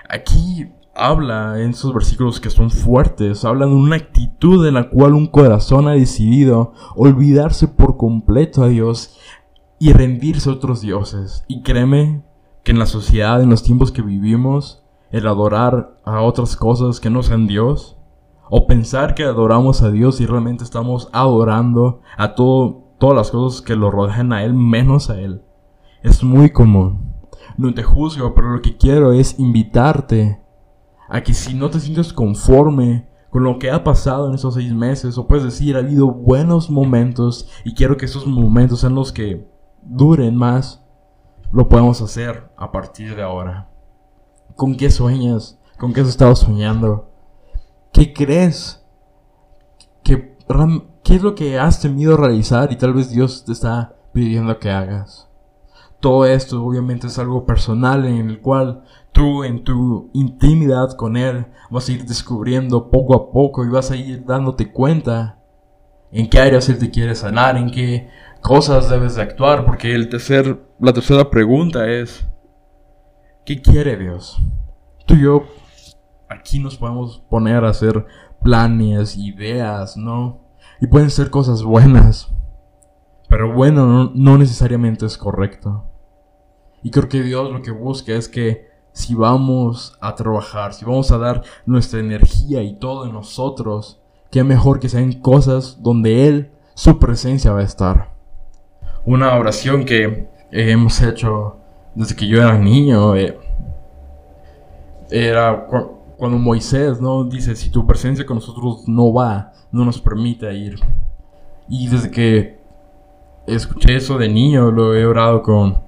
Aquí 0.09 0.67
habla 0.95 1.61
en 1.61 1.71
esos 1.71 1.95
versículos 1.95 2.41
que 2.41 2.51
son 2.51 2.71
fuertes, 2.71 3.45
habla 3.45 3.67
de 3.67 3.73
una 3.73 3.97
actitud 3.97 4.67
en 4.67 4.75
la 4.75 4.91
cual 4.91 5.15
un 5.15 5.27
corazón 5.27 5.89
ha 5.89 5.93
decidido 5.93 6.73
olvidarse 6.97 7.69
por 7.69 7.97
completo 7.97 8.63
a 8.63 8.69
Dios 8.69 9.19
y 9.79 9.93
rendirse 9.93 10.51
a 10.51 10.53
otros 10.53 10.81
dioses. 10.81 11.45
Y 11.49 11.63
créeme 11.63 12.23
que 12.65 12.73
en 12.73 12.79
la 12.79 12.87
sociedad, 12.87 13.43
en 13.43 13.51
los 13.51 13.63
tiempos 13.63 13.93
que 13.93 14.03
vivimos, 14.03 14.83
el 15.11 15.27
adorar 15.27 15.99
a 16.05 16.21
otras 16.23 16.57
cosas 16.57 17.01
que 17.01 17.11
no 17.11 17.23
sean 17.23 17.47
Dios, 17.47 17.97
o 18.51 18.67
pensar 18.67 19.15
que 19.15 19.23
adoramos 19.25 19.83
a 19.83 19.91
Dios 19.91 20.21
y 20.21 20.27
realmente 20.27 20.65
estamos 20.65 21.09
adorando 21.13 22.01
a 22.19 22.35
todo, 22.35 22.95
todas 22.99 23.17
las 23.17 23.31
cosas 23.31 23.63
que 23.63 23.77
lo 23.77 23.91
rodean 23.91 24.33
a 24.33 24.45
Él 24.45 24.55
menos 24.55 25.09
a 25.09 25.19
Él, 25.21 25.43
es 26.03 26.23
muy 26.23 26.51
común. 26.51 27.15
No 27.57 27.73
te 27.73 27.83
juzgo, 27.83 28.35
pero 28.35 28.51
lo 28.51 28.61
que 28.61 28.77
quiero 28.77 29.13
es 29.13 29.39
invitarte 29.39 30.41
a 31.09 31.23
que 31.23 31.33
si 31.33 31.55
no 31.55 31.71
te 31.71 31.81
sientes 31.81 32.13
conforme 32.13 33.09
con 33.31 33.45
lo 33.45 33.59
que 33.59 33.71
ha 33.71 33.85
pasado 33.85 34.29
en 34.29 34.35
esos 34.35 34.55
seis 34.55 34.73
meses, 34.75 35.17
o 35.17 35.27
puedes 35.29 35.45
decir, 35.45 35.77
ha 35.77 35.81
habido 35.81 36.11
buenos 36.11 36.69
momentos 36.69 37.49
y 37.65 37.75
quiero 37.75 37.97
que 37.97 38.07
esos 38.07 38.27
momentos 38.27 38.81
sean 38.81 38.97
los 38.97 39.13
que 39.13 39.49
duren 39.83 40.35
más, 40.35 40.85
lo 41.53 41.69
podemos 41.69 42.03
hacer 42.03 42.51
a 42.57 42.73
partir 42.73 43.15
de 43.15 43.23
ahora. 43.23 43.71
¿Con 44.57 44.77
qué 44.77 44.91
sueñas? 44.91 45.61
¿Con 45.79 45.93
qué 45.93 46.01
has 46.01 46.09
estado 46.09 46.35
soñando? 46.35 47.11
¿Qué 47.93 48.13
crees? 48.13 48.85
¿Qué, 50.03 50.37
¿Qué 51.03 51.15
es 51.15 51.23
lo 51.23 51.35
que 51.35 51.59
has 51.59 51.81
temido 51.81 52.17
realizar 52.17 52.73
y 52.73 52.77
tal 52.77 52.95
vez 52.95 53.11
Dios 53.11 53.45
te 53.45 53.53
está 53.53 53.97
pidiendo 54.13 54.59
que 54.59 54.71
hagas? 54.71 55.29
Todo 56.01 56.25
esto 56.25 56.65
obviamente 56.65 57.09
es 57.09 57.19
algo 57.19 57.45
personal 57.45 58.07
en 58.07 58.31
el 58.31 58.41
cual 58.41 58.85
tú 59.13 59.45
en 59.45 59.65
tu 59.65 60.11
intimidad 60.15 60.93
con 60.97 61.17
Él 61.17 61.47
vas 61.69 61.89
a 61.89 61.93
ir 61.93 62.07
descubriendo 62.07 62.91
poco 62.91 63.15
a 63.15 63.31
poco 63.31 63.65
y 63.65 63.69
vas 63.69 63.91
a 63.91 63.97
ir 63.97 64.25
dándote 64.25 64.73
cuenta 64.73 65.39
en 66.11 66.29
qué 66.29 66.39
áreas 66.39 66.69
Él 66.69 66.79
te 66.79 66.91
quiere 66.91 67.15
sanar, 67.15 67.57
en 67.57 67.71
qué 67.71 68.09
cosas 68.41 68.89
debes 68.89 69.17
de 69.17 69.23
actuar, 69.23 69.65
porque 69.65 69.95
el 69.95 70.09
tercer, 70.09 70.61
la 70.81 70.93
tercera 70.93 71.29
pregunta 71.31 71.89
es, 71.89 72.27
¿qué 73.45 73.61
quiere 73.61 73.97
Dios? 73.97 74.39
Tú 75.07 75.15
y 75.15 75.23
yo 75.23 75.45
aquí 76.31 76.61
nos 76.61 76.77
podemos 76.77 77.23
poner 77.29 77.65
a 77.65 77.71
hacer 77.71 78.07
planes, 78.43 79.17
ideas, 79.17 79.97
¿no? 79.97 80.41
Y 80.81 80.87
pueden 80.87 81.11
ser 81.11 81.29
cosas 81.31 81.63
buenas, 81.63 82.33
pero 83.29 83.53
bueno, 83.53 83.87
no, 83.87 84.13
no 84.15 84.39
necesariamente 84.39 85.05
es 85.05 85.19
correcto. 85.19 85.85
Y 86.83 86.91
creo 86.91 87.09
que 87.09 87.23
Dios 87.23 87.53
lo 87.53 87.61
que 87.61 87.73
busca 87.73 88.13
es 88.13 88.29
que 88.29 88.71
si 88.93 89.15
vamos 89.15 89.99
a 90.01 90.15
trabajar, 90.15 90.73
si 90.73 90.85
vamos 90.85 91.11
a 91.11 91.19
dar 91.19 91.43
nuestra 91.67 92.01
energía 92.01 92.63
y 92.63 92.79
todo 92.79 93.05
en 93.05 93.13
nosotros, 93.13 94.01
qué 94.31 94.43
mejor 94.45 94.81
que 94.81 94.89
sean 94.89 95.13
cosas 95.13 95.83
donde 95.83 96.27
Él, 96.27 96.51
su 96.75 96.99
presencia 96.99 97.53
va 97.53 97.61
a 97.61 97.65
estar. 97.65 98.15
Una 99.05 99.35
oración 99.35 99.85
que 99.85 100.29
hemos 100.51 101.03
hecho 101.03 101.57
desde 101.95 102.17
que 102.17 102.27
yo 102.27 102.39
era 102.39 102.57
niño 102.57 103.17
eh, 103.17 103.39
era 105.11 105.67
cuando 106.21 106.37
Moisés 106.37 107.01
no 107.01 107.25
dice 107.25 107.57
si 107.57 107.71
tu 107.71 107.87
presencia 107.87 108.27
con 108.27 108.37
nosotros 108.37 108.87
no 108.87 109.11
va, 109.11 109.55
no 109.73 109.87
nos 109.87 110.03
permite 110.03 110.55
ir. 110.55 110.79
Y 111.67 111.89
desde 111.89 112.11
que 112.11 112.61
escuché 113.47 113.97
eso 113.97 114.19
de 114.19 114.29
niño 114.29 114.71
lo 114.71 114.95
he 114.95 115.07
orado 115.07 115.43
con, 115.43 115.79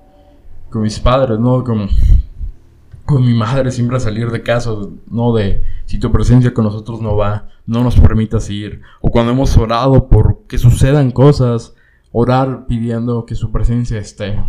con 0.70 0.80
mis 0.80 0.98
padres, 0.98 1.38
¿no? 1.38 1.62
Como 1.62 1.86
con 3.04 3.26
mi 3.26 3.34
madre 3.34 3.70
siempre 3.70 3.98
a 3.98 4.00
salir 4.00 4.30
de 4.30 4.42
casa, 4.42 4.70
no 5.06 5.34
de 5.34 5.62
si 5.84 5.98
tu 5.98 6.10
presencia 6.10 6.54
con 6.54 6.64
nosotros 6.64 7.02
no 7.02 7.14
va, 7.14 7.48
no 7.66 7.84
nos 7.84 8.00
permitas 8.00 8.48
ir. 8.48 8.80
O 9.02 9.10
cuando 9.10 9.32
hemos 9.32 9.54
orado 9.58 10.08
por 10.08 10.46
que 10.46 10.56
sucedan 10.56 11.10
cosas, 11.10 11.74
orar 12.10 12.64
pidiendo 12.66 13.26
que 13.26 13.34
su 13.34 13.52
presencia 13.52 13.98
esté. 13.98 14.42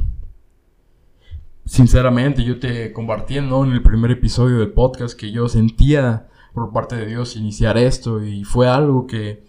Sinceramente, 1.66 2.44
yo 2.44 2.60
te 2.60 2.92
compartí 2.92 3.38
en 3.38 3.52
el 3.52 3.82
primer 3.82 4.12
episodio 4.12 4.60
del 4.60 4.74
podcast 4.74 5.18
que 5.18 5.32
yo 5.32 5.48
sentía 5.48 6.28
por 6.54 6.74
parte 6.74 6.96
de 6.98 7.06
Dios 7.06 7.38
iniciar 7.38 7.78
esto 7.78 8.24
y 8.24 8.44
fue 8.44 8.68
algo 8.68 9.08
que 9.08 9.46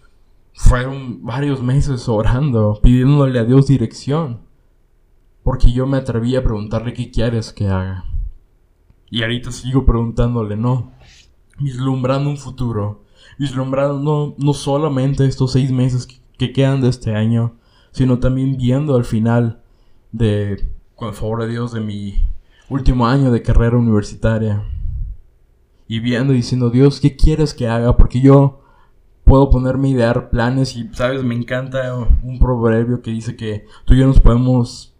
fueron 0.53 1.23
varios 1.25 1.61
meses 1.61 2.07
orando, 2.07 2.79
pidiéndole 2.81 3.37
a 3.39 3.43
Dios 3.43 3.67
dirección. 3.67 4.39
Porque 5.43 5.71
yo 5.71 5.85
me 5.85 5.97
atreví 5.97 6.35
a 6.35 6.43
preguntarle 6.43 6.93
qué 6.93 7.11
quieres 7.11 7.51
que 7.51 7.67
haga. 7.67 8.05
Y 9.11 9.21
ahorita 9.21 9.51
sigo 9.51 9.85
preguntándole, 9.85 10.55
no. 10.55 10.91
Vislumbrando 11.59 12.29
un 12.29 12.37
futuro. 12.37 13.03
Vislumbrando 13.37 13.99
no, 13.99 14.35
no 14.37 14.53
solamente 14.53 15.25
estos 15.25 15.51
seis 15.51 15.71
meses 15.71 16.07
que, 16.37 16.53
quedan 16.53 16.81
de 16.81 16.89
este 16.89 17.13
año, 17.13 17.55
sino 17.91 18.19
también 18.19 18.57
viendo 18.57 18.95
al 18.95 19.03
final 19.03 19.61
de, 20.11 20.67
con 20.95 21.09
el 21.09 21.13
favor 21.13 21.41
de 21.41 21.49
Dios, 21.49 21.73
de 21.73 21.81
mi 21.81 22.15
último 22.69 23.07
año 23.07 23.31
de 23.31 23.41
carrera 23.41 23.77
universitaria. 23.77 24.63
Y 25.87 25.99
viendo 25.99 26.33
y 26.33 26.37
diciendo, 26.37 26.69
Dios, 26.69 26.99
¿qué 26.99 27.15
quieres 27.15 27.53
que 27.53 27.67
haga? 27.67 27.95
Porque 27.95 28.21
yo 28.21 28.61
puedo 29.23 29.49
ponerme 29.49 29.89
a 29.89 29.91
idear 29.91 30.29
planes 30.29 30.75
y, 30.75 30.89
¿sabes? 30.93 31.23
Me 31.23 31.35
encanta 31.35 31.93
un 32.23 32.39
proverbio 32.39 33.01
que 33.01 33.11
dice 33.11 33.35
que 33.35 33.65
tú 33.85 33.93
y 33.93 33.99
yo 33.99 34.07
nos 34.07 34.19
podemos 34.19 34.95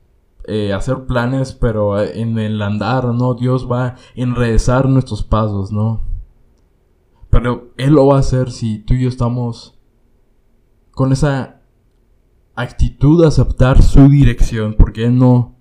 eh, 0.46 0.74
hacer 0.74 1.06
planes, 1.06 1.54
pero 1.54 2.00
en 2.00 2.38
el 2.38 2.62
andar, 2.62 3.06
¿no? 3.06 3.34
Dios 3.34 3.72
va 3.72 3.86
a 3.86 3.96
enredezar 4.16 4.88
nuestros 4.88 5.24
pasos, 5.24 5.72
¿no? 5.72 6.04
Pero 7.30 7.72
Él 7.78 7.94
lo 7.94 8.08
va 8.08 8.18
a 8.18 8.20
hacer 8.20 8.52
si 8.52 8.80
tú 8.80 8.94
y 8.94 9.04
yo 9.04 9.10
estamos 9.10 9.78
con 10.92 11.12
esa 11.12 11.62
actitud 12.56 13.22
de 13.22 13.28
aceptar 13.28 13.82
su 13.82 14.08
dirección, 14.08 14.76
porque 14.78 15.06
Él 15.06 15.18
no, 15.18 15.55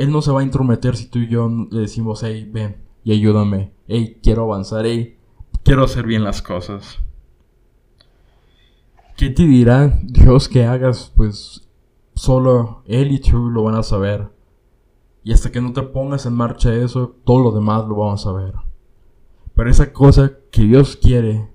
Él 0.00 0.10
no 0.10 0.22
se 0.22 0.32
va 0.32 0.40
a 0.40 0.44
intrometer 0.44 0.96
si 0.96 1.06
tú 1.06 1.18
y 1.18 1.28
yo 1.28 1.48
le 1.70 1.80
decimos, 1.80 2.22
hey, 2.22 2.48
ven 2.50 2.82
y 3.04 3.12
ayúdame, 3.12 3.72
hey, 3.86 4.18
quiero 4.22 4.44
avanzar, 4.44 4.86
hey, 4.86 5.16
quiero 5.62 5.84
hacer 5.84 6.06
bien 6.06 6.24
las 6.24 6.42
cosas. 6.42 6.98
¿Qué 9.16 9.30
te 9.30 9.46
dirá 9.46 9.98
Dios 10.02 10.48
que 10.48 10.64
hagas? 10.64 11.12
Pues 11.14 11.70
Solo 12.20 12.82
él 12.84 13.12
y 13.12 13.18
tú 13.18 13.48
lo 13.48 13.62
van 13.62 13.76
a 13.76 13.82
saber. 13.82 14.30
Y 15.24 15.32
hasta 15.32 15.50
que 15.50 15.62
no 15.62 15.72
te 15.72 15.80
pongas 15.80 16.26
en 16.26 16.34
marcha 16.34 16.74
eso, 16.74 17.16
todo 17.24 17.42
lo 17.42 17.50
demás 17.50 17.88
lo 17.88 17.96
vamos 17.96 18.26
a 18.26 18.32
ver. 18.32 18.52
Pero 19.54 19.70
esa 19.70 19.94
cosa 19.94 20.32
que 20.50 20.64
Dios 20.64 20.96
quiere 20.96 21.48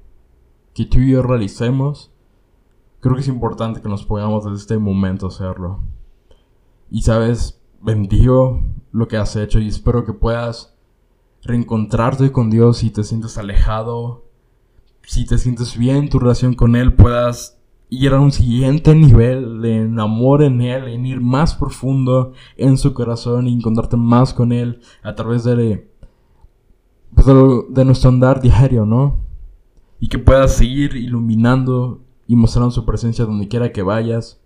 que 0.73 0.87
tú 0.87 0.97
y 0.97 1.11
yo 1.11 1.21
realicemos, 1.21 2.11
creo 2.99 3.13
que 3.13 3.21
es 3.21 3.27
importante 3.27 3.79
que 3.79 3.89
nos 3.89 4.05
pongamos 4.05 4.45
desde 4.45 4.57
este 4.57 4.77
momento 4.79 5.27
a 5.27 5.29
hacerlo. 5.29 5.83
Y 6.89 7.03
sabes, 7.03 7.61
bendigo 7.81 8.61
lo 8.91 9.07
que 9.07 9.17
has 9.17 9.35
hecho 9.35 9.59
y 9.59 9.67
espero 9.67 10.05
que 10.05 10.13
puedas 10.13 10.75
reencontrarte 11.43 12.31
con 12.31 12.49
Dios 12.49 12.77
si 12.77 12.89
te 12.89 13.03
sientes 13.03 13.37
alejado, 13.37 14.25
si 15.03 15.25
te 15.25 15.37
sientes 15.37 15.77
bien 15.77 16.09
tu 16.09 16.19
relación 16.19 16.55
con 16.55 16.75
Él, 16.75 16.93
puedas 16.93 17.59
ir 17.89 18.13
a 18.13 18.19
un 18.19 18.31
siguiente 18.31 18.95
nivel 18.95 19.61
de 19.61 20.01
amor 20.01 20.41
en 20.41 20.61
Él, 20.61 20.87
en 20.87 21.05
ir 21.05 21.21
más 21.21 21.55
profundo 21.55 22.33
en 22.57 22.77
su 22.77 22.93
corazón 22.93 23.47
y 23.47 23.53
encontrarte 23.53 23.97
más 23.97 24.33
con 24.33 24.51
Él 24.51 24.81
a 25.03 25.13
través 25.15 25.43
de, 25.43 25.87
pues, 27.13 27.27
de, 27.27 27.85
nuestro 27.85 28.09
andar 28.09 28.41
diario, 28.41 28.85
¿no? 28.85 29.19
Y 29.99 30.09
que 30.09 30.19
puedas 30.19 30.55
seguir 30.55 30.95
iluminando 30.95 32.01
y 32.27 32.35
mostrando 32.35 32.71
su 32.71 32.85
presencia 32.85 33.25
donde 33.25 33.47
quiera 33.47 33.71
que 33.71 33.83
vayas. 33.83 34.41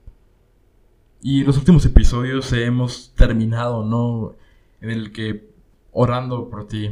Y 1.22 1.44
los 1.44 1.58
últimos 1.58 1.86
episodios 1.86 2.52
hemos 2.54 3.14
terminado, 3.16 3.84
¿no? 3.84 4.36
En 4.82 4.90
el 4.90 5.12
que 5.12 5.50
orando 5.92 6.50
por 6.50 6.68
ti, 6.68 6.92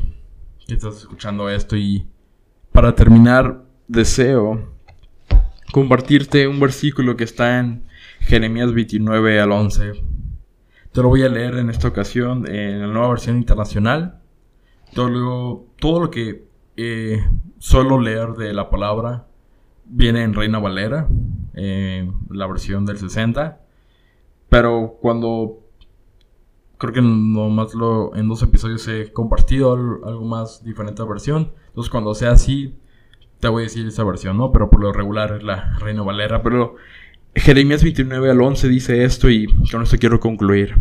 que 0.68 0.74
estás 0.74 0.98
escuchando 0.98 1.50
esto 1.50 1.78
y 1.78 2.06
para 2.74 2.94
terminar 2.94 3.64
deseo 3.88 4.70
compartirte 5.72 6.48
un 6.48 6.60
versículo 6.60 7.16
que 7.16 7.24
está 7.24 7.60
en 7.60 7.84
Jeremías 8.20 8.74
29 8.74 9.40
al 9.40 9.52
11. 9.52 9.94
Te 10.92 11.02
lo 11.02 11.10
voy 11.10 11.24
a 11.24 11.30
leer 11.30 11.56
en 11.56 11.70
esta 11.70 11.88
ocasión 11.88 12.50
en 12.50 12.82
la 12.82 12.88
nueva 12.88 13.10
versión 13.10 13.38
internacional. 13.38 14.20
Todo, 14.94 15.66
todo 15.80 16.02
lo 16.02 16.12
que 16.12 16.46
eh, 16.76 17.24
suelo 17.60 18.00
leer 18.00 18.34
de 18.34 18.54
la 18.54 18.70
palabra 18.70 19.28
viene 19.86 20.24
en 20.24 20.34
Reina 20.34 20.60
Valera, 20.60 21.08
la 21.54 22.48
versión 22.48 22.86
del 22.86 22.98
60. 22.98 23.62
Pero 24.50 24.98
cuando 25.02 25.60
creo 26.78 26.94
que 26.94 27.02
nomás 27.02 27.74
lo, 27.74 28.16
en 28.16 28.28
dos 28.28 28.44
episodios 28.44 28.88
he 28.88 29.12
compartido 29.12 29.74
algo 29.74 30.26
más 30.26 30.64
diferente 30.64 31.02
a 31.02 31.06
versión. 31.06 31.52
Entonces 31.68 31.90
cuando 31.90 32.14
sea 32.16 32.32
así, 32.32 32.76
te 33.40 33.48
voy 33.48 33.64
a 33.64 33.66
decir 33.66 33.86
esa 33.88 34.04
versión, 34.04 34.38
¿no? 34.38 34.52
Pero 34.52 34.70
por 34.70 34.82
lo 34.82 34.94
regular 34.94 35.36
es 35.38 35.44
la 35.44 35.78
Reina 35.80 36.04
Valera. 36.04 36.42
Pero 36.44 36.76
Jeremías 37.36 37.84
29 37.84 38.32
al 38.32 38.42
11 38.42 38.68
dice 38.68 39.04
esto 39.04 39.30
y 39.30 39.48
con 39.72 39.84
esto 39.84 39.98
quiero 39.98 40.20
concluir. 40.20 40.76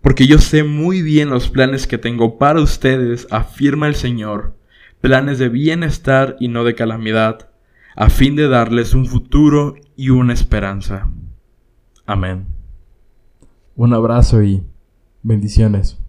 Porque 0.00 0.26
yo 0.26 0.38
sé 0.38 0.64
muy 0.64 1.02
bien 1.02 1.30
los 1.30 1.48
planes 1.48 1.86
que 1.86 1.98
tengo 1.98 2.36
para 2.36 2.60
ustedes, 2.60 3.28
afirma 3.30 3.86
el 3.86 3.94
Señor, 3.94 4.56
planes 5.00 5.38
de 5.38 5.48
bienestar 5.48 6.36
y 6.40 6.48
no 6.48 6.64
de 6.64 6.74
calamidad, 6.74 7.50
a 7.94 8.10
fin 8.10 8.34
de 8.34 8.48
darles 8.48 8.94
un 8.94 9.06
futuro 9.06 9.76
y 9.96 10.10
una 10.10 10.32
esperanza. 10.32 11.08
Amén. 12.04 12.51
Un 13.76 13.94
abrazo 13.94 14.42
y 14.42 14.62
bendiciones. 15.22 16.01